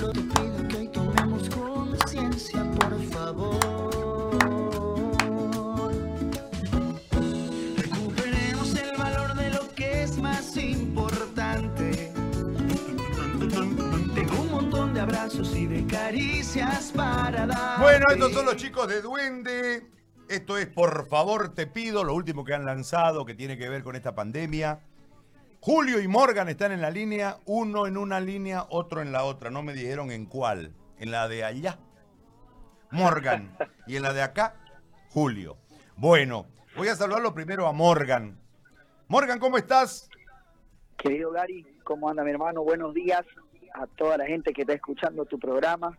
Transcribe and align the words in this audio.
Solo 0.00 0.12
te 0.14 0.20
pido 0.22 0.68
que 0.68 0.76
hoy 0.78 0.88
tomemos 0.88 1.50
conciencia, 1.50 2.64
por 2.70 3.02
favor. 3.10 3.58
Recuperemos 7.76 8.74
el 8.76 8.96
valor 8.96 9.34
de 9.34 9.50
lo 9.50 9.68
que 9.74 10.02
es 10.04 10.16
más 10.16 10.56
importante. 10.56 12.14
Tengo 14.14 14.40
un 14.40 14.50
montón 14.50 14.94
de 14.94 15.00
abrazos 15.00 15.54
y 15.54 15.66
de 15.66 15.86
caricias 15.86 16.92
para 16.96 17.46
dar. 17.46 17.80
Bueno, 17.82 18.06
estos 18.10 18.32
son 18.32 18.46
los 18.46 18.56
chicos 18.56 18.88
de 18.88 19.02
Duende. 19.02 19.86
Esto 20.30 20.56
es 20.56 20.66
Por 20.68 21.08
favor 21.08 21.54
te 21.54 21.66
pido, 21.66 22.04
lo 22.04 22.14
último 22.14 22.42
que 22.42 22.54
han 22.54 22.64
lanzado 22.64 23.26
que 23.26 23.34
tiene 23.34 23.58
que 23.58 23.68
ver 23.68 23.82
con 23.82 23.96
esta 23.96 24.14
pandemia. 24.14 24.80
Julio 25.62 26.00
y 26.00 26.08
Morgan 26.08 26.48
están 26.48 26.72
en 26.72 26.80
la 26.80 26.90
línea, 26.90 27.36
uno 27.44 27.86
en 27.86 27.98
una 27.98 28.18
línea, 28.18 28.64
otro 28.70 29.02
en 29.02 29.12
la 29.12 29.24
otra. 29.24 29.50
No 29.50 29.62
me 29.62 29.74
dijeron 29.74 30.10
en 30.10 30.24
cuál. 30.24 30.72
En 30.98 31.10
la 31.10 31.28
de 31.28 31.44
allá, 31.44 31.78
Morgan. 32.90 33.56
Y 33.86 33.96
en 33.96 34.02
la 34.02 34.14
de 34.14 34.22
acá, 34.22 34.54
Julio. 35.10 35.58
Bueno, 35.96 36.46
voy 36.76 36.88
a 36.88 36.94
saludarlo 36.94 37.34
primero 37.34 37.66
a 37.66 37.72
Morgan. 37.72 38.38
Morgan, 39.08 39.38
¿cómo 39.38 39.58
estás? 39.58 40.08
Querido 40.96 41.30
Gary, 41.30 41.66
¿cómo 41.84 42.08
anda 42.08 42.24
mi 42.24 42.30
hermano? 42.30 42.62
Buenos 42.62 42.94
días 42.94 43.26
a 43.74 43.86
toda 43.86 44.16
la 44.16 44.26
gente 44.26 44.54
que 44.54 44.62
está 44.62 44.72
escuchando 44.72 45.26
tu 45.26 45.38
programa. 45.38 45.98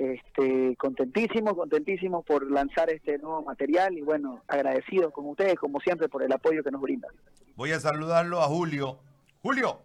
Este, 0.00 0.74
contentísimo, 0.76 1.54
contentísimo 1.54 2.22
por 2.22 2.50
lanzar 2.50 2.88
este 2.88 3.18
nuevo 3.18 3.42
material 3.42 3.98
y 3.98 4.00
bueno, 4.00 4.42
agradecido 4.48 5.10
con 5.10 5.26
ustedes 5.26 5.56
como 5.56 5.78
siempre 5.78 6.08
por 6.08 6.22
el 6.22 6.32
apoyo 6.32 6.64
que 6.64 6.70
nos 6.70 6.80
brindan. 6.80 7.10
Voy 7.54 7.72
a 7.72 7.80
saludarlo 7.80 8.40
a 8.40 8.46
Julio. 8.46 8.98
Julio, 9.42 9.82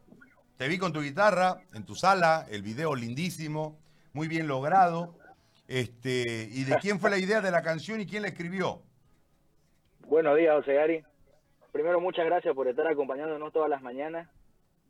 te 0.56 0.70
vi 0.70 0.78
con 0.78 0.94
tu 0.94 1.02
guitarra 1.02 1.58
en 1.74 1.86
tu 1.86 1.96
sala, 1.96 2.46
el 2.50 2.62
video 2.62 2.96
lindísimo, 2.96 3.78
muy 4.14 4.30
bien 4.30 4.48
logrado. 4.48 5.16
Este, 5.68 6.48
¿y 6.50 6.64
de 6.64 6.78
quién 6.78 7.02
fue 7.02 7.10
la 7.10 7.18
idea 7.18 7.42
de 7.42 7.52
la 7.52 7.62
canción 7.62 8.00
y 8.00 8.06
quién 8.06 8.22
la 8.22 8.30
escribió? 8.30 8.84
Buenos 10.08 10.38
días, 10.38 10.56
José 10.56 10.76
Gary. 10.76 11.04
Primero, 11.74 12.00
muchas 12.00 12.26
gracias 12.26 12.56
por 12.56 12.70
estar 12.70 12.88
acompañándonos 12.88 13.52
todas 13.52 13.70
las 13.70 13.82
mañanas. 13.82 14.30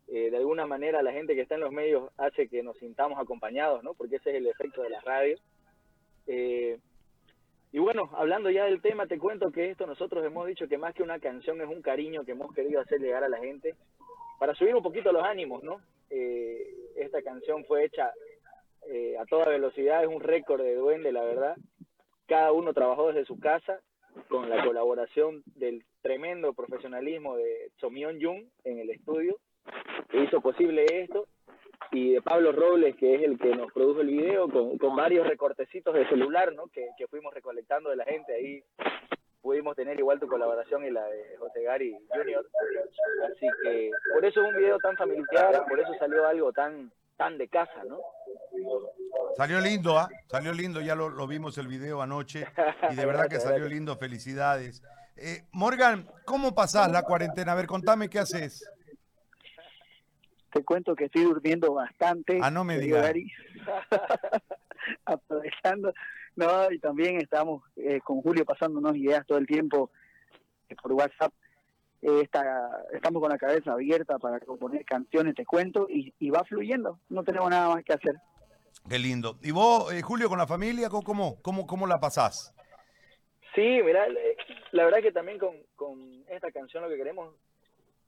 Eh, 0.08 0.30
de 0.30 0.36
alguna 0.36 0.66
manera, 0.66 1.02
la 1.02 1.12
gente 1.12 1.34
que 1.34 1.40
está 1.40 1.56
en 1.56 1.62
los 1.62 1.72
medios 1.72 2.10
hace 2.16 2.48
que 2.48 2.62
nos 2.62 2.76
sintamos 2.78 3.18
acompañados, 3.18 3.82
¿no? 3.82 3.94
Porque 3.94 4.16
ese 4.16 4.30
es 4.30 4.36
el 4.36 4.46
efecto 4.46 4.82
de 4.82 4.90
la 4.90 5.00
radio. 5.00 5.36
Eh, 6.26 6.78
y 7.72 7.78
bueno, 7.78 8.10
hablando 8.14 8.48
ya 8.50 8.64
del 8.64 8.80
tema, 8.80 9.06
te 9.06 9.18
cuento 9.18 9.50
que 9.50 9.70
esto 9.70 9.86
nosotros 9.86 10.24
hemos 10.24 10.46
dicho 10.46 10.68
que 10.68 10.78
más 10.78 10.94
que 10.94 11.02
una 11.02 11.18
canción 11.18 11.60
es 11.60 11.68
un 11.68 11.82
cariño 11.82 12.24
que 12.24 12.32
hemos 12.32 12.54
querido 12.54 12.80
hacer 12.80 13.00
llegar 13.00 13.24
a 13.24 13.28
la 13.28 13.38
gente 13.38 13.74
para 14.38 14.54
subir 14.54 14.74
un 14.76 14.82
poquito 14.82 15.12
los 15.12 15.24
ánimos, 15.24 15.62
¿no? 15.64 15.80
Eh, 16.10 16.64
esta 16.96 17.22
canción 17.22 17.64
fue 17.64 17.84
hecha 17.84 18.12
a 19.18 19.26
toda 19.26 19.48
velocidad, 19.48 20.04
es 20.04 20.08
un 20.08 20.20
récord 20.20 20.62
de 20.62 20.76
duende, 20.76 21.10
la 21.10 21.24
verdad. 21.24 21.56
Cada 22.28 22.52
uno 22.52 22.72
trabajó 22.72 23.08
desde 23.08 23.24
su 23.24 23.40
casa 23.40 23.80
con 24.28 24.48
la 24.48 24.64
colaboración 24.64 25.42
del 25.56 25.84
tremendo 26.02 26.52
profesionalismo 26.54 27.36
de 27.36 27.72
Somyeon 27.80 28.20
Jung 28.20 28.44
en 28.62 28.78
el 28.78 28.90
estudio, 28.90 29.38
que 30.08 30.24
hizo 30.24 30.40
posible 30.40 30.86
esto, 30.90 31.26
y 31.92 32.14
de 32.14 32.22
Pablo 32.22 32.52
Robles, 32.52 32.96
que 32.96 33.14
es 33.14 33.22
el 33.22 33.38
que 33.38 33.54
nos 33.54 33.72
produjo 33.72 34.00
el 34.00 34.08
video, 34.08 34.48
con, 34.48 34.78
con 34.78 34.96
varios 34.96 35.26
recortecitos 35.26 35.94
de 35.94 36.08
celular, 36.08 36.52
¿no? 36.54 36.66
Que, 36.68 36.88
que 36.98 37.06
fuimos 37.06 37.32
recolectando 37.32 37.90
de 37.90 37.96
la 37.96 38.04
gente, 38.04 38.34
ahí 38.34 38.62
pudimos 39.46 39.76
tener 39.76 39.96
igual 39.98 40.18
tu 40.18 40.26
colaboración 40.26 40.84
y 40.84 40.90
la 40.90 41.06
de 41.06 41.36
José 41.38 41.62
Gary 41.62 41.96
Junior. 42.08 42.44
Así 43.30 43.46
que 43.62 43.90
por 44.12 44.24
eso 44.24 44.42
es 44.42 44.48
un 44.48 44.56
video 44.56 44.76
tan 44.78 44.96
familiar, 44.96 45.64
por 45.68 45.78
eso 45.78 45.94
salió 46.00 46.26
algo 46.26 46.52
tan 46.52 46.90
tan 47.16 47.38
de 47.38 47.48
casa, 47.48 47.84
¿no? 47.88 48.00
Salió 49.36 49.60
lindo, 49.60 49.98
¿ah? 49.98 50.08
Salió 50.26 50.52
lindo, 50.52 50.80
ya 50.80 50.94
lo, 50.94 51.08
lo 51.08 51.26
vimos 51.26 51.56
el 51.58 51.68
video 51.68 52.02
anoche 52.02 52.44
y 52.90 52.94
de 52.96 53.06
verdad 53.06 53.28
que 53.28 53.40
salió 53.40 53.66
lindo, 53.66 53.96
felicidades. 53.96 54.82
Eh, 55.16 55.44
Morgan, 55.52 56.06
¿cómo 56.24 56.54
pasás 56.54 56.90
la 56.90 57.04
cuarentena? 57.04 57.52
A 57.52 57.54
ver, 57.54 57.66
contame 57.66 58.10
qué 58.10 58.18
haces. 58.18 58.68
Te 60.56 60.64
cuento 60.64 60.96
que 60.96 61.04
estoy 61.04 61.24
durmiendo 61.24 61.74
bastante. 61.74 62.38
Ah, 62.40 62.50
no 62.50 62.64
me 62.64 62.78
digas. 62.78 63.12
Aprovechando. 65.04 65.92
No, 66.34 66.72
y 66.72 66.78
también 66.78 67.18
estamos 67.20 67.62
eh, 67.76 68.00
con 68.02 68.22
Julio 68.22 68.46
pasándonos 68.46 68.96
ideas 68.96 69.26
todo 69.26 69.36
el 69.36 69.46
tiempo 69.46 69.90
eh, 70.70 70.76
por 70.82 70.92
WhatsApp. 70.94 71.32
Eh, 72.00 72.20
está- 72.22 72.70
estamos 72.94 73.20
con 73.20 73.30
la 73.30 73.36
cabeza 73.36 73.72
abierta 73.72 74.18
para 74.18 74.40
componer 74.40 74.82
canciones, 74.86 75.34
te 75.34 75.44
cuento, 75.44 75.88
y, 75.90 76.14
y 76.18 76.30
va 76.30 76.42
fluyendo. 76.44 77.00
No 77.10 77.22
tenemos 77.22 77.50
nada 77.50 77.74
más 77.74 77.84
que 77.84 77.92
hacer. 77.92 78.14
Qué 78.88 78.98
lindo. 78.98 79.38
¿Y 79.42 79.50
vos, 79.50 79.92
eh, 79.92 80.00
Julio, 80.00 80.30
con 80.30 80.38
la 80.38 80.46
familia, 80.46 80.88
cómo, 80.88 81.04
cómo, 81.04 81.42
cómo, 81.42 81.66
cómo 81.66 81.86
la 81.86 81.98
pasás? 82.00 82.54
Sí, 83.54 83.80
mira, 83.84 84.06
la 84.72 84.84
verdad 84.84 85.00
que 85.02 85.12
también 85.12 85.38
con, 85.38 85.54
con 85.74 86.24
esta 86.28 86.50
canción 86.50 86.82
lo 86.82 86.88
que 86.88 86.96
queremos 86.96 87.34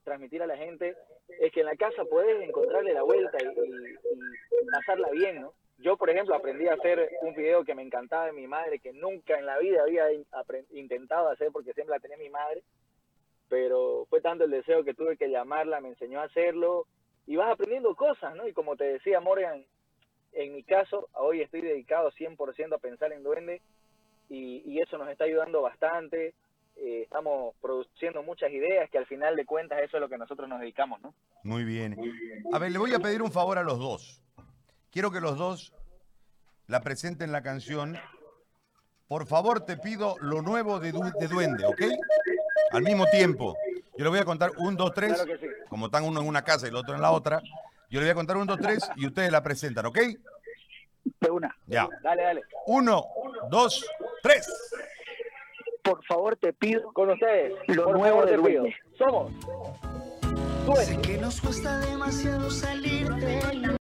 transmitir 0.09 0.43
a 0.43 0.47
la 0.47 0.57
gente 0.57 0.97
es 1.39 1.53
que 1.53 1.61
en 1.61 1.67
la 1.67 1.77
casa 1.77 2.05
puedes 2.05 2.43
encontrarle 2.43 2.95
la 2.95 3.03
vuelta 3.03 3.37
y, 3.43 4.71
pasarla 4.73 5.11
bien, 5.11 5.43
¿no? 5.43 5.53
Yo, 5.79 5.97
por 5.97 6.11
ejemplo, 6.11 6.35
aprendí 6.35 6.67
a 6.67 6.75
hacer 6.75 7.11
un 7.21 7.35
video 7.35 7.65
que 7.65 7.75
me 7.75 7.83
encantaba 7.83 8.27
de 8.27 8.33
mi 8.33 8.47
madre, 8.47 8.81
que 8.81 8.93
nunca 8.93 9.39
en 9.39 9.47
la 9.47 9.59
vida 9.59 9.83
había 9.83 10.07
intentado 10.73 11.29
hacer 11.29 11.51
porque 11.53 11.73
siempre 11.73 11.95
la 11.95 12.01
tenía 12.01 12.17
mi 12.17 12.31
madre, 12.31 12.63
pero 13.49 14.07
fue 14.11 14.21
tanto 14.21 14.45
el 14.45 14.51
deseo 14.51 14.83
que 14.83 14.95
tuve 14.95 15.17
que 15.17 15.31
llamarla, 15.31 15.81
me 15.81 15.91
enseñó 15.91 16.21
a 16.21 16.25
hacerlo 16.25 16.87
y 17.27 17.37
vas 17.37 17.53
aprendiendo 17.53 17.95
cosas, 17.95 18.35
¿no? 18.35 18.49
Y 18.49 18.53
como 18.53 18.77
te 18.77 18.85
decía 18.85 19.21
Morgan, 19.21 19.65
en 20.33 20.55
mi 20.55 20.65
caso, 20.65 21.09
hoy 21.15 21.43
estoy 21.43 21.61
dedicado 21.61 22.11
100% 22.11 22.75
a 22.75 22.79
pensar 22.79 23.13
en 23.13 23.23
duende 23.23 23.61
y, 24.29 24.63
y 24.67 24.81
eso 24.81 24.99
nos 24.99 25.09
está 25.09 25.25
ayudando 25.25 25.63
bastante. 25.63 26.35
Eh, 26.81 27.03
estamos 27.03 27.55
produciendo 27.61 28.23
muchas 28.23 28.51
ideas 28.53 28.89
que 28.91 28.99
al 28.99 29.07
final 29.07 29.35
de 29.35 29.45
cuentas 29.45 29.81
eso 29.83 29.97
es 29.97 30.01
lo 30.01 30.09
que 30.09 30.17
nosotros 30.17 30.49
nos 30.49 30.61
dedicamos, 30.61 31.01
¿no? 31.01 31.13
Muy 31.43 31.65
bien. 31.65 31.97
A 32.53 32.59
ver, 32.59 32.71
le 32.71 32.79
voy 32.79 32.95
a 32.95 33.01
pedir 33.01 33.21
un 33.21 33.33
favor 33.33 33.59
a 33.59 33.63
los 33.65 33.79
dos. 33.79 34.23
Quiero 34.93 35.11
que 35.11 35.21
los 35.21 35.37
dos 35.37 35.73
la 36.69 36.81
presenten 36.81 37.33
la 37.33 37.43
canción. 37.43 37.99
Por 39.09 39.27
favor, 39.27 39.65
te 39.65 39.77
pido 39.77 40.17
lo 40.21 40.41
nuevo 40.43 40.79
de, 40.79 40.93
Du- 40.93 41.13
de 41.19 41.27
Duende, 41.29 41.65
¿ok? 41.67 41.83
Al 42.73 42.83
mismo 42.83 43.07
tiempo. 43.07 43.57
Yo 43.97 44.05
le 44.05 44.11
voy 44.11 44.19
a 44.21 44.25
contar 44.25 44.53
un, 44.59 44.77
dos, 44.77 44.93
tres. 44.95 45.15
Claro 45.15 45.27
que 45.27 45.39
sí. 45.39 45.53
Como 45.69 45.87
están 45.87 46.05
uno 46.05 46.21
en 46.21 46.29
una 46.29 46.45
casa 46.45 46.67
y 46.67 46.69
el 46.69 46.77
otro 46.77 46.95
en 46.95 47.01
la 47.03 47.11
otra. 47.11 47.41
Yo 47.91 47.99
le 48.01 48.07
voy 48.07 48.11
a 48.11 48.15
contar 48.15 48.37
un, 48.37 48.47
dos, 48.47 48.59
tres 48.61 48.89
y 48.97 49.07
ustedes 49.07 49.33
la 49.33 49.43
presentan, 49.43 49.87
¿ok? 49.87 49.99
De 51.21 51.31
una. 51.31 51.57
Ya. 51.67 51.89
Dale, 52.03 52.23
dale. 52.23 52.43
Uno, 52.67 53.05
dos, 53.51 53.85
tres. 54.23 54.47
Por 55.89 56.05
favor, 56.05 56.37
te 56.37 56.53
pido 56.53 56.93
Con 56.93 57.11
ustedes. 57.11 57.55
Lo 57.69 57.85
por 57.85 57.99
nuevo 57.99 58.27
de. 58.27 58.37
Duende. 58.37 58.77
Somos. 58.99 59.33
Sé 60.85 61.01
que 61.01 61.17
nos 61.17 61.41
cuesta 61.41 61.79
demasiado 61.81 62.51
salir 62.51 63.09
de 63.15 63.55
la 63.55 63.73